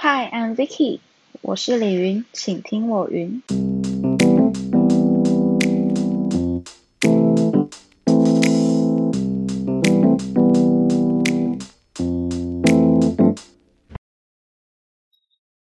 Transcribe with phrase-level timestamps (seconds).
[0.00, 1.00] Hi, I'm Vicky，
[1.42, 3.42] 我是李云，请听我云。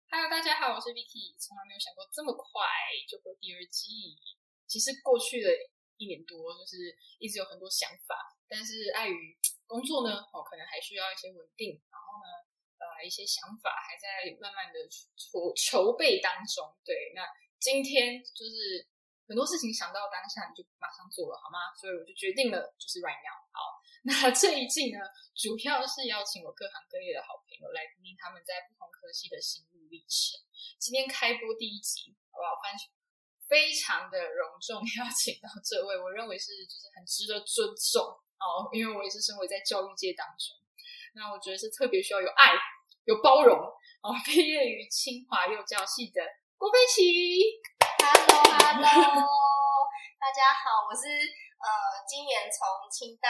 [0.08, 2.46] Hello，大家好，我是 Vicky，从来没有想过这么快
[3.10, 4.16] 就会第二季。
[4.68, 5.50] 其实过去的
[5.98, 8.16] 一年多，就是一直有很多想法，
[8.48, 9.38] 但是碍于
[9.68, 12.43] 工作呢，哦，可能还需要一些稳定，然后呢，
[13.04, 14.80] 一些想法还在慢慢的
[15.16, 16.74] 筹筹备当中。
[16.84, 17.28] 对，那
[17.60, 18.88] 今天就是
[19.28, 21.74] 很多事情想到当下你就马上做了，好吗？
[21.76, 23.38] 所以我就决定了，就是 right now。
[23.52, 25.00] 好， 那这一季呢，
[25.36, 30.40] 主要是邀请我各行各业的好朋友来听听他们在不同科系的心路历程。
[30.80, 32.56] 今天开播第一集，好不好？
[32.62, 32.74] 翻
[33.46, 38.02] 非常的隆重邀请到这位，我认为是就是很值得尊重
[38.40, 40.58] 哦，因为我也是生活在教育界当中，
[41.14, 42.52] 那我觉得是特别需要有爱、
[43.06, 44.16] 有包容哦。
[44.24, 46.22] 毕业于清华幼教系的
[46.58, 47.60] 郭飞琪
[48.00, 48.84] ，Hello Hello，
[50.20, 51.04] 大家好，我是
[51.60, 51.68] 呃
[52.08, 53.28] 今年从清大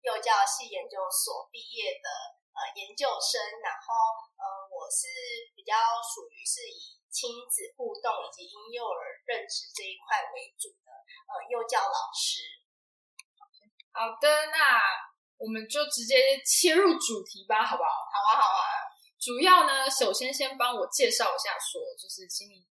[0.00, 2.08] 幼教系研究所毕业的
[2.56, 3.92] 呃研究生，然后
[4.40, 5.08] 呃我是
[5.54, 7.00] 比较属于是以。
[7.12, 10.88] 亲子互动以及婴幼儿认知这一块为主的
[11.28, 12.40] 呃幼教老师。
[13.92, 14.80] 好的，那
[15.36, 17.92] 我们就直接切入主题吧，好不好？
[17.92, 18.71] 好啊，好啊。
[19.22, 22.66] 主要呢，首先先帮我介绍一下，说就是请你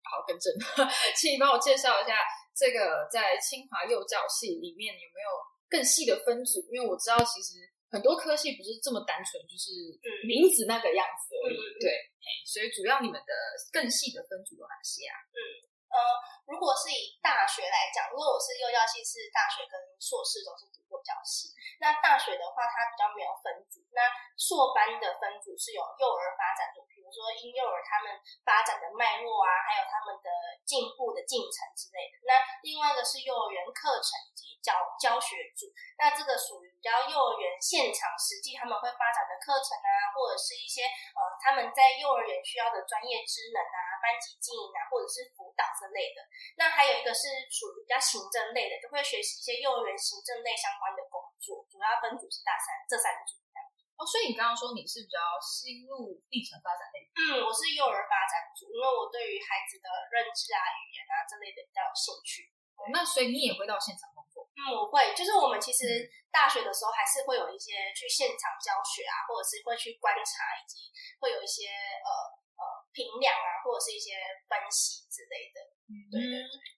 [0.00, 0.48] 好更正，
[1.14, 2.16] 请你帮我介绍一下
[2.56, 5.28] 这个在清华幼教系里面有没有
[5.68, 6.64] 更细的分组？
[6.72, 7.68] 因为我知道其实。
[7.92, 9.68] 很多科系不是这么单纯，就是
[10.24, 11.60] 名字那个样子而已。
[11.76, 11.92] 对，
[12.40, 13.32] 所以主要你们的
[13.70, 15.12] 更细的分组有哪些啊？
[15.28, 15.36] 嗯，
[15.92, 15.98] 呃，
[16.48, 21.52] 如果是以大学来讲，如果我是幼教系，是大学跟硕士都是读幼教系。
[21.76, 23.84] 那大学的话，它比较没有分组。
[23.92, 24.00] 那
[24.40, 30.32] 硕班的分组是有幼儿发展组，比如说婴幼儿他们发展的脉络啊，还有他们的
[30.64, 32.24] 进步的进程之类的。
[32.24, 35.68] 那另外一个是幼儿园课程及教教学组，
[36.00, 36.71] 那这个属于。
[36.82, 40.82] 比较幼儿园现场实际他们会发展的课程啊，或者是一些
[41.14, 46.26] 呃他们在幼儿园需要的专业知能啊、班级经营啊，或者是辅导之类的。
[46.58, 51.62] 那还有一个是属于比较行政类的，就会学习一些幼儿园行政类相关的工作。
[51.70, 53.38] 主要分组是大三这三组
[53.94, 57.06] 哦，所以你刚刚说你是比较心路历程发展类？
[57.14, 62.50] 嗯，我是幼儿发展组，因为我对于孩子的认知啊、语言啊这类的比较有兴趣。
[62.74, 64.21] 哦，那所以你也会到现场工作？
[64.52, 72.10] 嗯，我会，就是我们其实大学的时候还是会有一些去现场教学啊，或者是会去观察，以及会有一些呃
[72.60, 75.56] 呃评量啊，或者是一些分析之类的。
[75.88, 76.20] 嗯，对。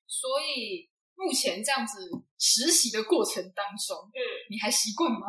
[0.07, 0.87] 所以
[1.19, 4.21] 目前这样子实习的过程当中，嗯，
[4.51, 5.27] 你还习惯吗？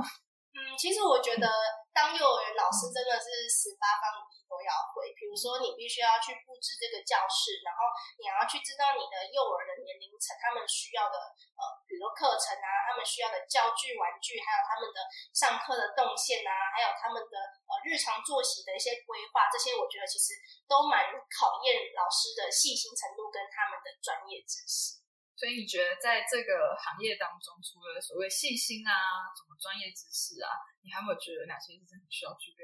[0.54, 1.50] 嗯，其实我觉得
[1.94, 4.35] 当幼儿园老师真的是十八般武艺。
[4.56, 11.20] 都要会，比如说你必须要去布置这个教室，然后你要去知道你的幼儿的年龄层，他们需要的
[11.60, 15.04] 呃，比如课程啊，他们需要的教具、玩具，还有他们的
[15.36, 17.36] 上课的动线啊，还有他们的
[17.68, 20.40] 呃日常作息的一些规划，这些我觉得其实
[20.72, 25.04] 都蛮考验老师的细心程度跟他们的专业知识。
[25.36, 30.48] 所以你觉得在这个行业当中，除了所谓细心啊，什么专业知识啊，
[30.80, 32.64] 你还有没有觉得哪些是真的需要具备？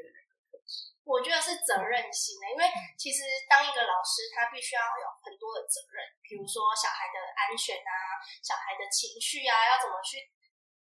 [1.11, 2.63] 我觉得是责任心的，因为
[2.95, 10.31] 其实当一个老师，他必须要有很多的责任，比如说小孩的安全啊，小孩的情绪啊，要怎么去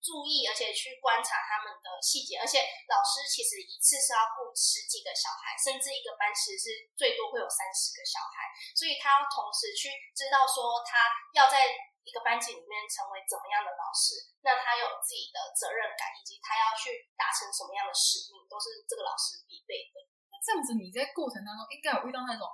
[0.02, 2.42] 注意，而且去观察他们的细节。
[2.42, 10.98] 而且老师其实一次是要顾十几个小孩，甚至一个班其实是最多会有三十个小孩，所以他要同时去知道说他
[11.38, 11.70] 要在。
[12.08, 20.08] 一个班级里面成为怎么样的老师，那他有自己的责任感，以及他要去达成什么样的使命，都是这个老师必备的。
[20.32, 22.48] 那这样子，你在过程当中应该有遇到那种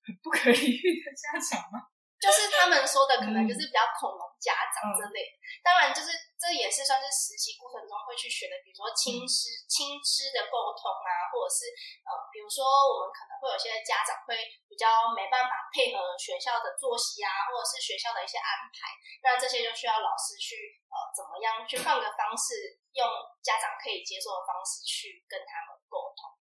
[0.00, 1.92] 很不可理喻的家长吗？
[2.24, 5.28] 就是他们说的，可能就是比较恐龙家长之类。
[5.60, 6.08] 当然，就是
[6.40, 11.68] 这也是算是实习过程中会去学的，比如说亲师亲师的沟通啊，或者是
[12.08, 18.88] 呃，比如说我们可能会有些家长会比较没办法配合学校的作息啊，或者是学校的一些安排，
[19.20, 23.04] 那这些就需要老师去呃，怎么样去换个方式，用
[23.44, 26.32] 家长可以接受的方式去跟他们沟通。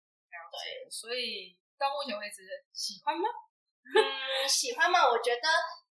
[0.53, 2.45] 对，所以到目前为止
[2.77, 3.25] 喜欢吗？
[3.83, 5.03] 嗯，喜欢吗？
[5.09, 5.47] 我觉得，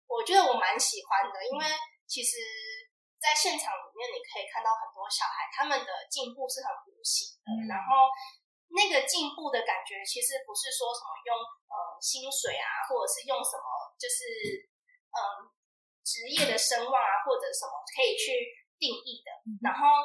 [0.06, 1.64] 我觉得我蛮喜欢的，因为
[2.06, 2.36] 其实，
[3.16, 7.48] 在现场里面你可以看到很多小孩，他们的进步是很无形的。
[7.66, 8.08] 然后，
[8.70, 14.24] 那个进步的感觉，其实不是说什么用呃薪水啊，或者是用什么就是
[15.12, 15.48] 嗯
[16.04, 18.36] 职业的声望啊，或者什么可以去
[18.78, 19.32] 定义的。
[19.64, 20.04] 然后，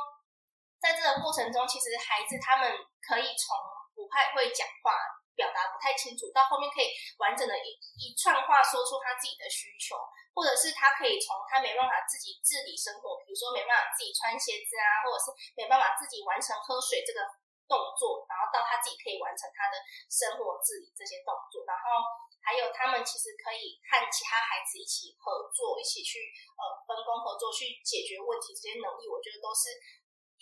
[0.80, 2.72] 在这个过程中，其实孩子他们
[3.04, 3.56] 可以从
[3.94, 4.96] 不太会讲话。
[5.36, 9.98] 表达不太清楚，到后面可以完整的一一串话说出他自己的需求，
[10.34, 15.26] 或者是他可以从他没办法自己自理生活，比如说没办法自己穿鞋子啊，或者是
[15.58, 17.26] 没办法自己完成喝水这个
[17.66, 19.78] 动作，然后到他自己可以完成他的
[20.10, 22.06] 生活自理这些动作，然后
[22.46, 29.74] 还有他们其实可以和其他孩子一起合作，一起去呃分工合作去解决问题，这些能力我觉得都是。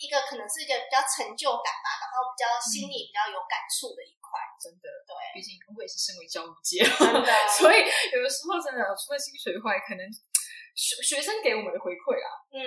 [0.02, 10.02] 一个可能是一个比较成就感吧，然后比较心里比较有感触的一块，真的，对，毕竟我也是身为教育界，真的， 所以有的时候真的除了薪水外，可能
[10.74, 12.58] 学学生给我们的回馈啦，嗯，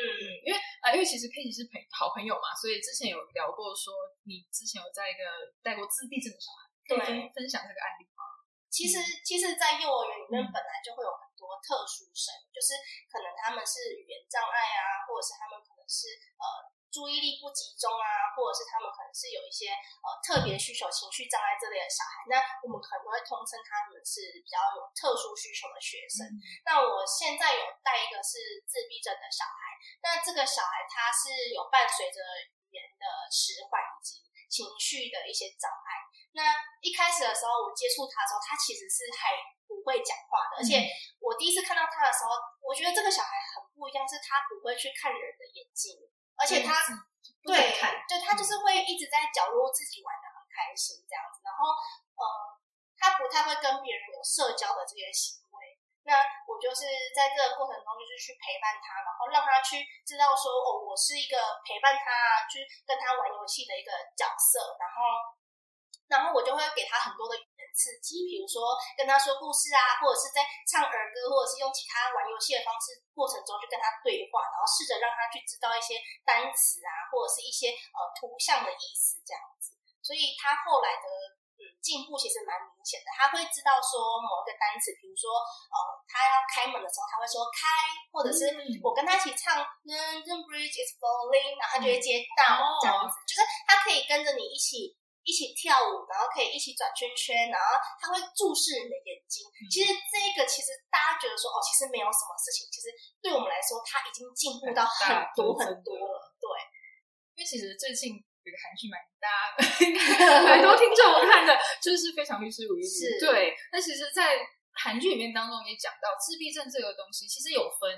[0.47, 3.91] 因为啊，因为其实佩奇是朋好朋友嘛，所以之前有聊过说，
[4.23, 5.27] 你之前有在一个
[5.59, 8.23] 带过自闭症的小孩，可以分分享这个案例吗？
[8.71, 12.75] 其实，其实，在幼儿园里面本来就会有很多特殊生，就是
[13.11, 16.07] 可能他们是语言障碍啊，或者是他们可能是
[16.39, 16.71] 呃。
[16.95, 26.23] 注意力不集中啊，或者是他们可能是有一些呃特别需求、情绪障碍这类的小孩，那我们可能会通称他们是比较有特殊需求的学生。
[26.63, 36.07] 那我现在有带一个是自闭症的小孩，那这个小孩他是有伴随着语言的迟缓以及情绪的一些障碍。
[36.31, 39.35] 那一开始的时候，我接触他的时候，他其实是还
[39.67, 40.79] 不会讲话的，而且
[41.19, 45.99] 我第一次看到他的时候，我觉得这个小孩很不一样，是他不会去看人的眼睛。
[46.37, 46.75] 而且他
[47.43, 47.55] 对，
[48.07, 51.69] 就他就是会一直在角落自己玩的很开心这样子，然后
[52.17, 52.23] 呃，
[52.97, 55.77] 他不太会跟别人有社交的这些行为。
[56.05, 56.85] 那我就是
[57.17, 65.01] 在这个过程中，就是去陪伴他，然后让他去知道说，哦，我是一个陪伴他去跟他玩游戏的一个角色，然后，
[66.07, 67.65] 然后我就会给他很多的语言。
[67.75, 79.75] 刺激，比如说跟他说故事啊，或者是在唱儿歌，或者是用其他玩游戏的方式过程中，去跟他对话，然后试着让他去知道一些单词啊，或者是一些呃图像的意思这样子。
[79.99, 81.05] 所以他后来的
[81.59, 85.75] 嗯进步其实蛮明显的，他会知道说某一个单词，比如说呃
[86.07, 87.67] 他要开门的时候，他会说开，
[88.15, 94.95] 或者是我跟他一起唱 London Bridge is falling，然后他就会接到这样子，就是他可以跟着你一起。
[95.25, 99.41] 一起跳舞，然后可以一起转圈圈，然后他会注视你的眼睛。
[99.73, 102.69] 其实这个，其实大家觉得说，哦，其实没有什么事情。
[102.69, 102.93] 其实
[103.25, 106.29] 对我们来说，他已经进步到很多很多了。
[106.37, 106.45] 对，
[107.33, 108.13] 因为其实最近
[108.45, 109.57] 有个韩剧蛮大，
[110.45, 113.57] 蛮多听众看的，就是《非常律师吴玉是，对。
[113.73, 114.37] 那其实，在
[114.77, 117.89] 韩剧里面当中也讲到，自闭症这个东西其实有分，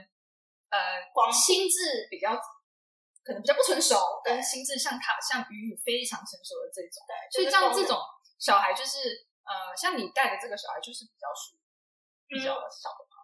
[0.72, 1.04] 呃，
[1.36, 2.40] 心智比较。
[3.28, 8.00] 可能比较不成熟，跟心智像他像鱼鱼非常成熟的这种，对，所以像这种
[8.40, 13.17] 小孩就是呃，像你带的这个小孩就是比较属于比较小的嘛。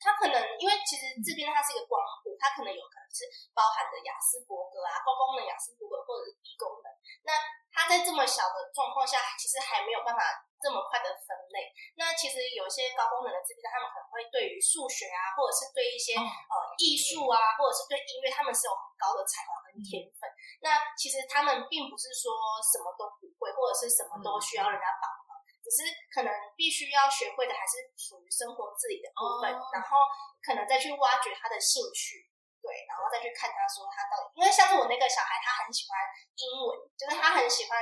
[0.00, 6.88] 他可能因为其实这边它是一个光谱，它可能有可能是包含的雅斯伯格啊，高功能雅斯伯格或者是低功能。
[7.22, 7.36] 那
[7.68, 10.48] 它在这么小的状况下，其实还没有办法。
[10.60, 20.28] 这么快的分类，那其实有些高功能的自闭症，他们可能会对于数学啊，或者是对一些呃艺术啊，或者是对音乐，他们是有很高的才华跟天分。
[20.60, 25.08] 那其实他们并不是说什么都不会，或者是什么都需要人家帮
[25.70, 30.02] 是可能必须要学会的还是属于生活自理的部分，然后
[30.42, 32.26] 可能再去挖掘他的兴趣。
[32.60, 35.96] 对，然后再去看他说他到底，因为像是我那个小孩，他很喜欢
[36.36, 37.72] 英文，就是他很喜欢，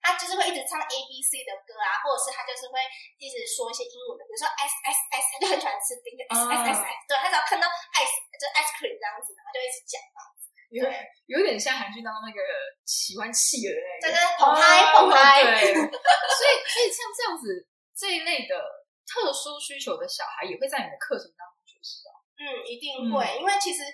[0.00, 2.80] 他就是会一直唱 A B C 的歌啊，或者是他就是会
[3.20, 10.31] 一直说一些英文的，比如说 S S S，他就很喜欢吃冰的 S S S，对他只要看到 ice 就 ice cream 这样子，然后就一直讲嘛，
[10.72, 10.80] 有
[11.28, 12.40] 有点像韩剧当中那个
[12.88, 18.56] 喜欢气的那个，对对，捧嗨捧嗨，对， 所以所以像这样子这一类的
[19.04, 22.10] 特殊需求的小孩，也会在你的课程当中学习到，
[22.40, 23.84] 嗯，一定会，因为其实。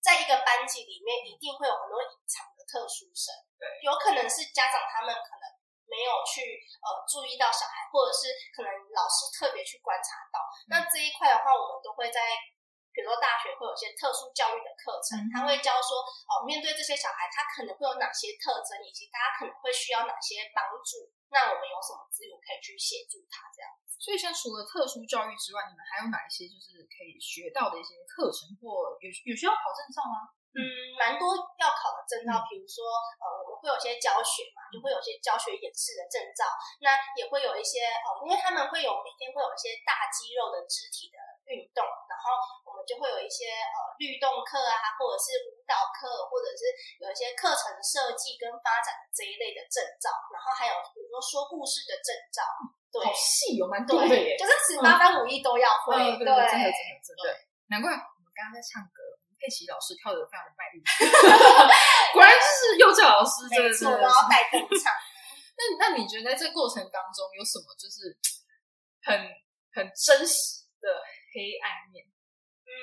[0.00, 5.44] 在一个班级里面，一定会有很多隐藏的特殊生，对，有可能是家长他们可能
[5.84, 6.40] 没有去
[6.80, 10.40] 呃注意到小孩，或者是可能老师特别去观察到。
[10.72, 12.32] 那这一块的话，我们都会在，
[12.92, 23.70] 比如说大学会有些特殊教育的课程，他会教说哦，面对这些小孩，他可能会有哪些特征，以及大家可能会需要哪些帮助，那我们有什么资源可以去协助他这样。
[24.00, 30.32] 所以，像除了特殊教育之外，你们还有哪一些就是可以学到的一些课程，或有有需要考证照吗？
[30.50, 30.58] 嗯，
[30.98, 31.30] 蛮多
[31.62, 32.82] 要考的证照，比如说，
[33.22, 36.48] 呃，我们会有些教学嘛，就会有些教学演示的证照。
[36.82, 41.20] 那也会有一些，呃，因为他们会有每天会有一些大肌肉的肢体的
[41.50, 46.70] 运动，然后我们就会有一些呃律动课啊，或者是舞蹈课，或者是
[47.02, 50.14] 有一些课程设计跟发展的这一类的证照。
[50.30, 52.46] 然后还有比如说说故事的证照。
[52.90, 56.66] 对，好细有蛮多的耶，就是十八般武艺都要会，对，真的真的
[56.98, 57.30] 真的，
[57.70, 58.98] 难怪我们刚刚在唱歌，
[59.38, 60.82] 佩奇老师跳的非常的卖力，
[62.10, 64.90] 果然就是幼教老师，没错，都要带动唱。
[65.54, 68.10] 那那那你觉得在这个过程当中有什么就是
[69.06, 69.14] 很
[69.70, 70.90] 很真实的
[71.32, 72.04] 黑暗面？
[72.66, 72.74] 嗯，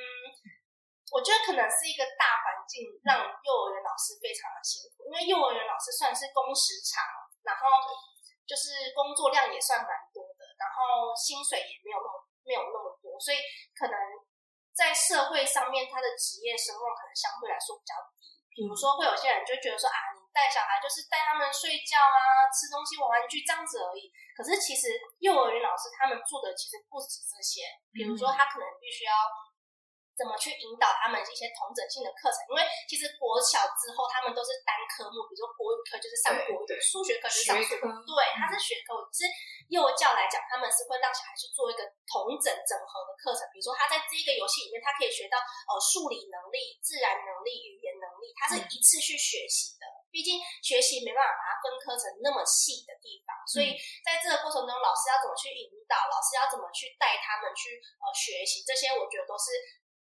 [1.12, 7.04] 我觉得可能是一个大环境让幼儿园老师非常的辛苦，因为幼儿园老师算是工时长，
[7.44, 7.63] 然后
[8.44, 13.38] 就是工作量也算蛮多的，然后薪水也没有那么没有那么多，所以
[13.75, 13.96] 可能
[14.75, 18.27] 在社会上面他的职业声望可能相对来说比较低。
[18.58, 24.13] 比如说，会有些人就觉得说啊，你带小孩就是带他们睡觉啊、吃东西、玩玩具这样子而已。
[24.38, 29.17] 可是其实幼儿园老师他们做的其实不止这些，比如说他可能必须要。
[30.17, 32.41] 怎么去引导他们一些同整性的课程？
[32.50, 37.86] 因为其实国小之后，他们都是单科目，比如说国语课就是上国语，数学课就是上数学。
[37.86, 38.98] 对，它是学科。
[39.13, 39.29] 是
[39.70, 43.46] 幼教来讲，他们是会让小孩去做一个同整整合的课程。
[43.53, 49.86] 比如说，他在这一个游戏里面，他可以学到呃数理能力、自然能力、语言能力，他是一次去学习的。
[50.12, 59.52] 毕竟学习没办法把它分科成那么细的地方，所以在这个过程中，老师要怎么去引导，老师要怎么去带他们去呃学习，这些我觉得都是。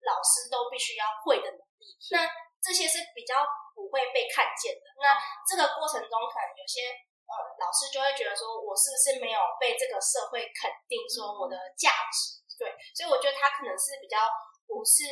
[0.04, 2.28] 老师都必须要会的能力，那
[2.60, 3.40] 这些是比较
[3.72, 4.84] 不会被看见的。
[5.00, 5.16] 那
[5.48, 6.92] 这个过程中，可能有些
[7.24, 12.36] 呃老师就会觉得说，我是不是没有被这个社会肯定，说我的价值？
[12.60, 14.28] 对，所以我觉得他可能是比较
[14.68, 15.08] 不是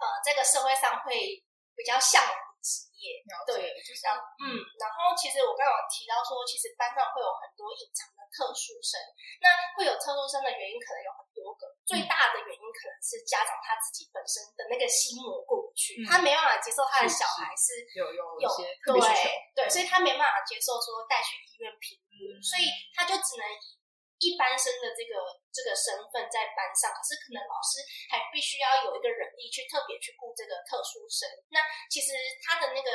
[0.00, 1.44] 呃这个社会上会
[1.76, 3.22] 比较向往的职业。
[3.46, 8.98] 对，就像嗯，然后其实我刚刚提到说，其实班上会有很多隐藏的特殊生。
[9.38, 9.46] 那
[9.78, 11.70] 会有特殊生的原因，可能有很多个。
[11.86, 18.48] 最大的原因可能是家长他自己本身的那个心魔过不去，他没办法接受他的小孩是有有有
[18.82, 18.98] 对
[19.54, 23.75] 对，所以他没办法接受说带去医院评估，所以他就只能以
[24.18, 25.20] 一般生的这个
[25.52, 31.28] 这个身份在班上，可是可能老师还必须要有一个人力去特别去顾这个特殊生。
[31.48, 32.90] 那其实他的那个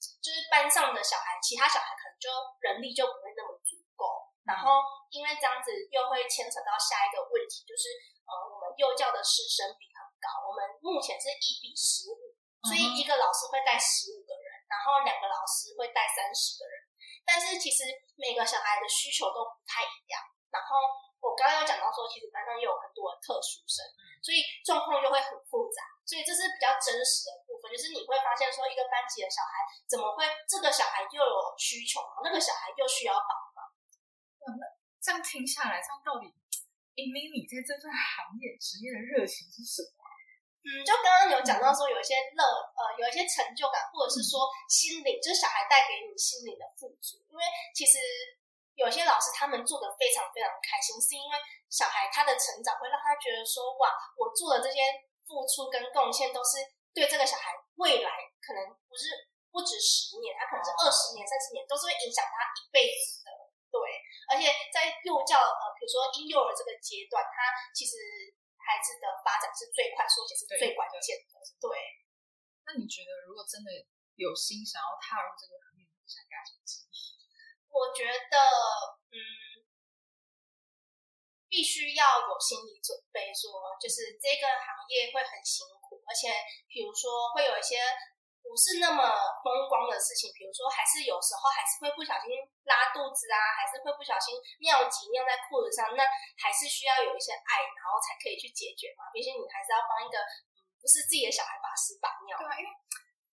[0.00, 2.28] 就是班上的小孩，其他小孩可能就
[2.60, 4.32] 人力就不会那么足够。
[4.44, 8.16] 然后因为这样子又会牵扯到下一个问题，就是。
[8.26, 12.34] 呃，我们幼教的师生比很高，我们目前是一比十五，
[12.66, 16.74] 所以一个老师会带十五个人，然后两个老师会带三十个人。
[17.22, 17.86] 但是其实
[18.18, 20.18] 每个小孩的需求都不太一样。
[21.92, 23.82] 说，其实班上也有很多特殊生，
[24.22, 25.82] 所以状况就会很复杂。
[26.06, 33.66] 所以这是比较真实的部分，就是你会发现说，一个班级的小孩怎么会这个小孩又有需求，那个小孩又需要帮忙。
[34.54, 34.62] 那
[35.02, 36.30] 这样听下来，这样到底？
[36.94, 40.00] 明明你在这份行业职业的热情是什么？
[40.66, 42.42] 嗯，就刚刚有讲到说有一些乐，
[42.74, 47.18] 呃，有一些成就感，或者是说心灵，就是小孩带给你心灵的富足。
[47.30, 47.42] 因为
[47.74, 47.98] 其实
[48.76, 51.34] 有些老师他们做的非常非常开心，是因为
[51.72, 54.84] 小孩他的成长会让他觉得说，哇，我做的这些
[55.24, 56.60] 付出跟贡献都是
[56.92, 58.10] 对这个小孩未来
[58.44, 63.32] 可能不是不止十年，他可能是二十年、三十年，都是会影响他一辈子的。
[63.72, 63.80] 对，
[64.28, 67.96] 而且在幼教，呃，比如说婴幼儿这个阶段，他其实
[68.60, 71.40] 孩子的发展是最快速，且是最关键的。
[71.60, 71.68] 对。
[72.68, 73.70] 那你觉得，如果真的
[74.18, 76.60] 有心想要踏入这个行业，你想干什么？
[77.70, 78.36] 我觉得，
[79.10, 79.18] 嗯，
[81.48, 86.32] 必须要有心理准备，说就是这个行业会很辛苦，而且
[86.68, 87.80] 比如说会有一些。
[88.46, 89.02] 不是那么
[89.42, 92.30] 风光的事情，比如说，还是有时候还是会不小心
[92.62, 96.06] 拉肚子啊，还是会不小心尿急尿在裤子上，那
[96.38, 99.10] 还是需要有一些爱，然后才可以去解决嘛。
[99.10, 100.22] 毕竟你还是要帮一个
[100.78, 102.38] 不是自己的小孩把屎把尿。
[102.38, 102.70] 对啊，因为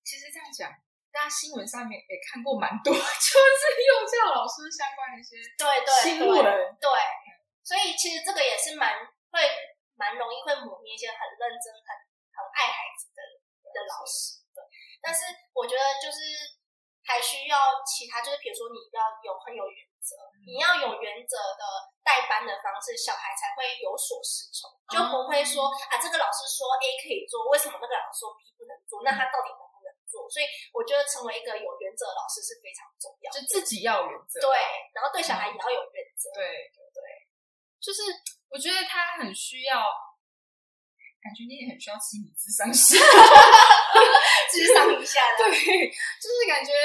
[0.01, 0.73] 其实这样讲，
[1.13, 6.41] 大家新闻上面也看过蛮多， 就是幼教老师相关的一些对对新闻。
[6.81, 6.89] 对，
[7.61, 8.97] 所以其实这个也是蛮
[9.29, 9.45] 会
[9.93, 11.87] 蛮容易会磨灭一些很认真、很
[12.33, 13.21] 很爱孩子的
[13.69, 14.41] 的老师。
[15.05, 16.17] 但是我觉得就是
[17.05, 20.15] 还需要其他，就是比如说你要有很有原则，
[20.47, 21.63] 你要有原则的
[22.01, 29.03] 带班的方式，小孩才会有所适从，就不会说啊这个老师说 A 可以做，为什么那个老师说 B 不能做？
[29.05, 29.51] 那他到底
[30.13, 30.29] 做？
[30.29, 34.53] 所以我觉得成为一个有原则的老师是非常重要，就自己要有原则，对，
[34.93, 37.01] 然后对小孩也要有原则，对对对，
[37.81, 38.05] 就是
[38.53, 39.81] 我觉得他很需要。
[41.23, 42.99] 感觉你也很需要心理咨商师，
[44.51, 45.47] 智商一下的。
[45.55, 45.55] 对，
[45.87, 46.75] 就是感觉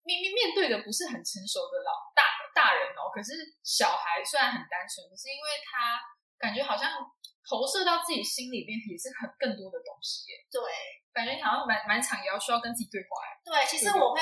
[0.00, 2.24] 明明面对的不是很成熟的老大
[2.56, 6.00] 大人哦，可是小孩虽然很单纯，可是因为他
[6.40, 6.88] 感觉好像
[7.44, 10.32] 投射到自己心里边也是很更多的东西。
[10.48, 10.60] 对，
[11.12, 13.20] 感觉好像蛮蛮长也要需要跟自己对话。
[13.44, 14.20] 对，其实我会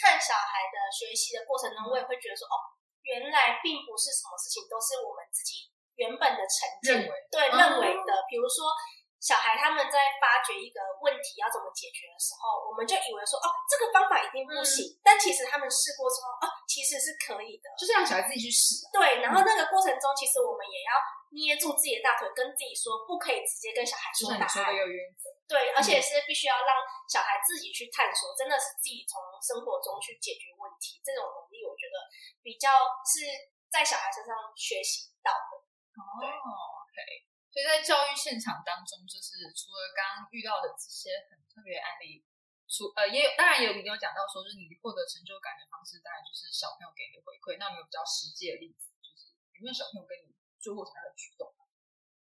[0.00, 2.56] 看小孩的学习的过程中，我也会觉得说，哦，
[3.04, 5.68] 原来并不是什么事情都是我们自己。
[6.00, 8.72] 原本的成见，对认为的，比如说
[9.22, 18.82] 小孩他们在发掘一个问题要怎么解决的时候，我们就以为说哦，这个方法一定不行，但其实他们试过之后，哦，其实是可以的，就是让小孩自己去试。
[18.90, 20.98] 对，然后那个过程中，其实我们也要
[21.38, 24.74] 捏住自己的大腿，跟自己说不可以直接跟小孩说答案。
[24.74, 25.30] 有原则。
[25.46, 31.94] 对，而且是必须要让小孩自己去探索，真的是自己从生活中去解决问题，这种能力我觉得
[32.42, 32.74] 比较
[33.06, 33.22] 是
[33.70, 35.62] 在小孩身上学习到的。
[35.94, 36.26] 哦
[36.90, 37.30] ，OK。
[37.52, 42.24] 所以在教育现场当中，就是除了刚刚遇到的这些很特别案例，
[42.64, 47.60] 除呃也有，当然也有你有讲到说，就是你获得成就感的方式，当然就是小朋友给你的回馈。
[47.60, 48.96] 那有没有比较实际的例子？
[49.04, 51.44] 就是有没有小朋友跟你做过什么样的举动？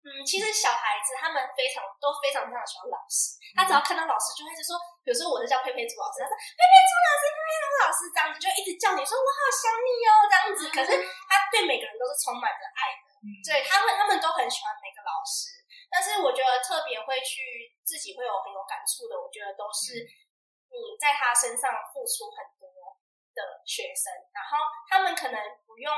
[0.03, 4.75] 嗯，其实小孩子他们非常都非常非常喜欢老师，他只要看到老师就会是说，
[5.07, 10.61] 比如说我是叫佩佩猪老师，他说佩佩猪老师、佩佩猪老师这样子，就一直叫你说我好想你哦这样子。
[10.75, 13.02] 可是他对每个人都是充满着爱的。
[13.45, 20.03] 对他们，他们都很喜欢每个老师，但是我觉得特别会去自己会有很有感触的，我觉得都是
[20.71, 22.67] 你在他身上付出很多
[23.35, 24.59] 的学生，然后
[24.91, 25.91] 他们可能不用，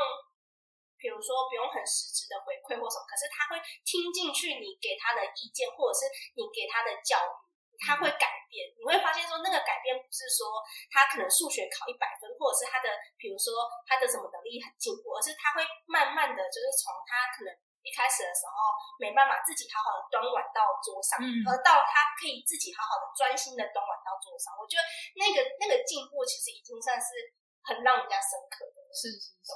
[1.01, 7.33] 比如说不用很实质的回馈或什么，可是他会听进去你给他的意见，或者是你给他的教育。
[7.75, 18.53] 他会改变，你会发现说那个改变不是说他可能数学考一百分，或者是他的比如说他的什么能力很进步，而是他会慢慢的就是从他可能一开始的时候
[19.01, 21.17] 没办法自己好好的端碗到桌上，
[21.49, 24.53] 而到他可以自己好好的专心的端碗到桌上。
[24.61, 24.85] 我觉得
[25.17, 27.33] 那个那个进步其实已经算是
[27.65, 28.77] 很让人家深刻的。
[28.93, 29.53] 是是是，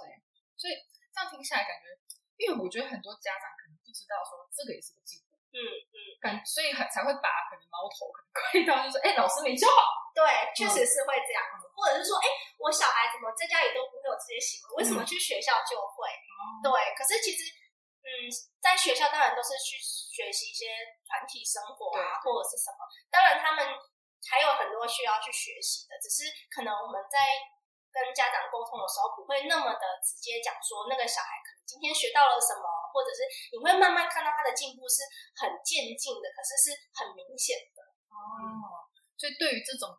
[0.56, 0.80] 所以
[1.12, 1.92] 这样听下来感觉，
[2.40, 5.27] 因为我觉得很多家长可能不知道说这个也是个进步。
[5.58, 10.22] 嗯嗯，感所以很才会把可能矛头可能怪到就是哎老师没教好，对，
[10.54, 12.26] 确实是会这样子，或者是说哎
[12.62, 16.06] 我小孩怎么在家里都不会有这些行为，为什么去学校就会？
[16.62, 17.50] 对，可是其实
[18.06, 18.30] 嗯，
[18.62, 20.70] 在学校当然都是去学习一些
[21.02, 22.78] 团体生活啊，或者是什么，
[23.10, 23.66] 当然他们
[24.30, 27.18] 还有很多需要去学习的，只是可能我们在
[27.90, 32.62] 跟家长沟通的时候不会那么的直接讲说那个小孩可能今天学到了什么。
[32.92, 35.02] 或者是你会慢慢看到他的进步是
[35.36, 38.88] 很渐进的，可是是很明显的哦。
[39.18, 39.90] 所以对于这种，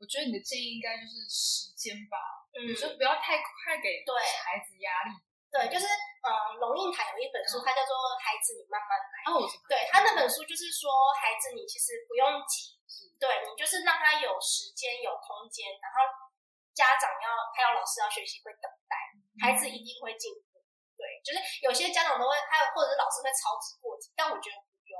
[0.00, 2.16] 我觉得你的建议应该就是时间吧，
[2.56, 4.10] 嗯，就不要太快给对
[4.42, 5.16] 孩子压力。
[5.52, 5.84] 对，就是
[6.24, 9.16] 呃，龙应台有一本书，它叫做《孩子你慢慢来》。
[9.36, 12.72] 哦，对他那本书就是说，孩子你其实不用急，
[13.20, 16.08] 对你就是让他有时间有空间，然后
[16.72, 18.96] 家长要还有老师要学习会等待，
[19.44, 20.51] 孩子一定会进步。
[21.22, 24.98] 对，就是有些家长都会，还有或者是老师会操之过急，但我觉得不用。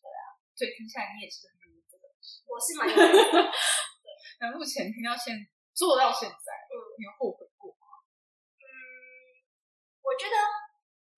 [0.00, 2.08] 对啊，所以听起来你也是很有这个。
[2.48, 4.06] 我是蛮有 对，
[4.40, 5.36] 那目前听到现
[5.76, 8.00] 做到现在，嗯，你有后悔过吗？
[8.64, 8.64] 嗯，
[10.00, 10.36] 我觉得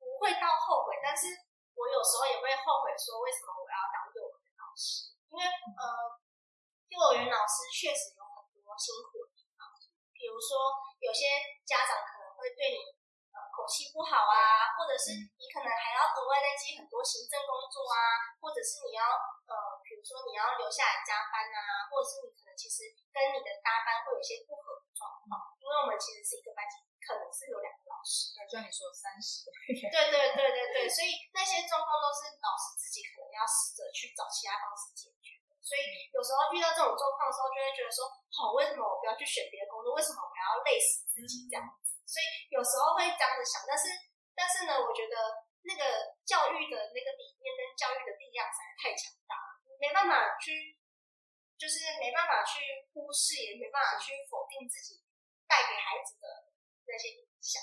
[0.02, 1.30] 不会到后悔，但是
[1.78, 5.14] 我有时候也会后悔，说为什么我要当幼儿园老师？
[5.30, 6.18] 因为呃，
[6.90, 9.70] 幼儿园老师确实有很多辛苦的地方，
[10.10, 11.30] 比如说有些
[11.62, 12.98] 家长可能会对你。
[13.52, 17.96] 口气不好啊，或者是你可能还要额外再接很多行政工作啊，
[18.40, 19.04] 或者是你要
[19.48, 39.92] 呃，比如说你要留下来加班啊，或者是你可能其实跟你的搭班会有一些不合的状况，因为我们其实是一个班级，可能是有两个老师，就像你说三十，对对对对对，所以那些状况都是老师自己可能要试着去找其他方式解决，所以有时候遇到这种状况的时候，就会觉得说，好，为什么我不要去选别的工作？
[39.92, 41.62] 为什么我要累死自己这样？
[42.06, 43.88] 所以有时候会这样子想，但是
[44.36, 50.76] 但是呢，我觉得那个教育的那个理念跟教育的力量实在太强大了，没办法去，
[51.56, 55.00] 就是没办法去忽视，也没办法去否定自己
[55.48, 56.52] 带给孩子的
[56.84, 57.62] 那些影响。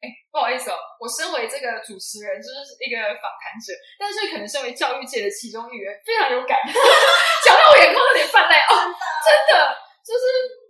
[0.00, 6.56] 哎，不好意思哦，我身为这个主持人，就是一个访谈者，但是可能身为教育界的其中一员，非常有感，
[7.44, 8.72] 讲到我眼眶有点泛泪哦，
[9.20, 10.63] 真的就是。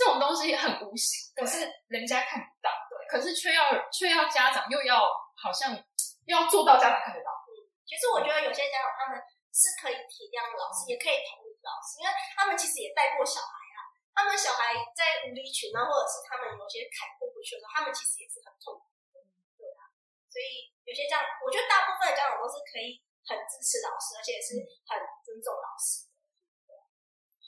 [0.00, 1.60] 这种东西很无形，可是
[1.92, 5.04] 人家看不到，对，可是却要却要家长又要
[5.36, 5.76] 好像
[6.24, 7.28] 又要做到家长看得到。
[7.52, 9.20] 嗯，其实我觉得有些家长他们
[9.52, 13.92] 是可以体谅老师，也可以同理老师，因为他们其实也带过小孩啊。
[14.16, 19.20] 他们小孩在无理取闹，或者是他们有些坎过不去的时候，他们其实也是很痛苦的，
[19.60, 19.84] 对啊。
[20.32, 24.56] 所以有些家长，我觉得大部分的家长都是可以很支持老师，而且是
[24.88, 26.08] 很尊重老师。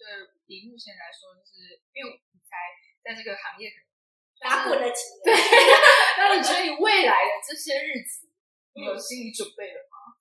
[0.03, 2.43] 对，以目前来说，就是因为你。
[3.03, 3.67] 在这个行业
[4.39, 5.35] 打滚了几年，对，
[6.23, 8.31] 那你觉得你未来的这些日子，
[8.79, 10.15] 你有心理准备了吗？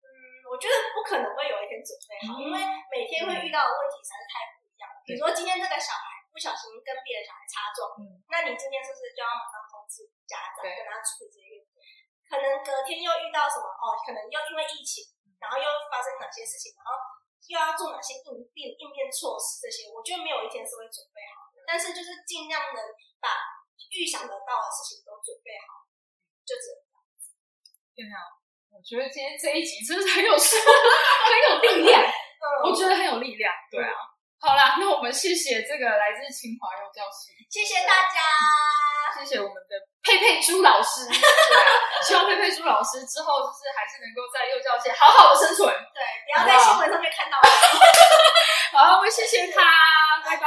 [0.00, 0.08] 嗯，
[0.48, 2.56] 我觉得不可能会有一天准备好，因为
[2.88, 4.96] 每天会遇到的问题实在是太不一样了。
[5.04, 8.00] 比如说今天这个小孩不小心跟别的小孩擦撞，
[8.32, 11.60] 那你今天是不是就要马上通知家长，跟他处理这些？
[12.24, 13.92] 可能隔天又遇到什么哦？
[14.00, 15.04] 可能又因为疫情，
[15.36, 16.96] 然后又发生哪些事情，然后
[17.48, 22.80] 又要做哪些应变应变措施，这些我觉得没有一天是会准备好的，但是就是尽量能
[23.20, 23.28] 把
[23.92, 25.86] 预想得到的事情都准备好，
[26.44, 26.80] 就这样。
[27.96, 28.18] 有没有？
[28.76, 32.02] 我觉得今天这一集真的是很有说， 很有力量。
[32.06, 33.52] 嗯我觉得很有力量。
[33.70, 33.96] 对啊，
[34.38, 37.32] 好啦，那我们谢谢这个来自清华幼教系。
[37.50, 38.20] 谢谢大家，
[39.18, 41.08] 谢谢我们的佩佩猪老师。
[42.06, 45.66] 希望佩佩猪老师之后就是还是能够在幼教界好好的生存。
[45.94, 47.38] 对，不要在新闻上面看到。
[48.78, 49.62] 好，我们谢谢他，
[50.24, 50.46] 拜拜。